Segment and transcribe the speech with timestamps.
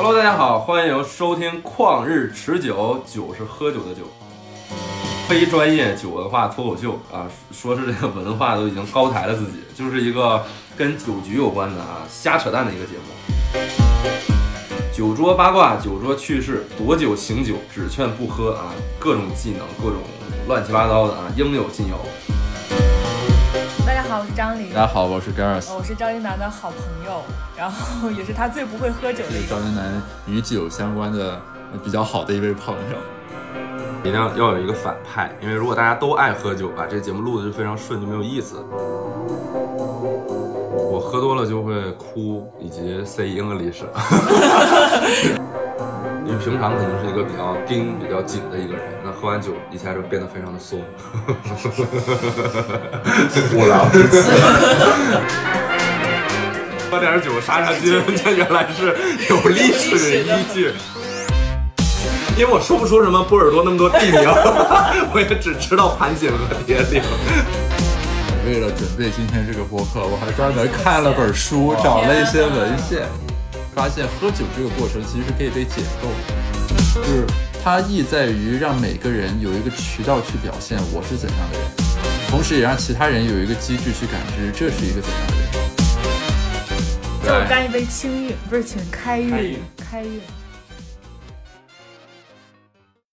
[0.00, 4.02] Hello，大家好，欢迎收听《旷日持久》，酒是喝酒的酒，
[5.26, 10.44] 非专业酒文化脱口秀啊，说是这个文化都已经高抬了自己，就是一个
[10.76, 13.60] 跟酒局有关的啊瞎扯淡的一个节目。
[14.96, 18.70] 酒桌八卦，酒桌趣事，夺酒醒酒，只劝不喝啊，
[19.00, 19.98] 各种技能，各种
[20.46, 21.96] 乱七八糟的啊，应有尽有。
[24.08, 24.72] 大家好，我是张琳。
[24.72, 27.22] 大家好，我是 Gareth，我是赵云楠的好朋友，
[27.54, 29.62] 然后也是他最不会喝酒的一个赵个。
[29.66, 31.38] 云楠与酒相关的
[31.72, 32.96] 呃比较好的一位朋友。
[34.00, 38.64] 一定要要有一个反派，因为如果大家都爱喝酒吧，这节目录的就非常顺，就没有意思。
[40.90, 43.82] 我喝多了就会哭，以及 say English。
[46.58, 50.80] 常可能是一个比较盯、比较紧的一个人，那喝完酒一下就变得非常的松。
[53.54, 53.88] 我了，
[56.90, 58.96] 喝点酒杀杀菌，这原来是
[59.30, 60.72] 有历史依据。
[62.36, 64.20] 因为我说不出什么波尔多那么多地名，
[65.12, 67.02] 我也只知道盘锦和铁岭。
[68.46, 73.02] 为了准备今天这个播客，我还专门看了本书，找了一些文献，
[73.78, 76.34] 发现喝酒这个过程其实是可以被解构的，
[76.98, 77.24] 就是
[77.62, 81.68] 它意在于让每个人有一个渠道去表现我是怎样的人，
[82.28, 85.46] 同时也让其他人有一个机制去感知这是一个怎样的人。
[87.22, 90.20] 就我干一杯清韵，不是请开开运运，开运。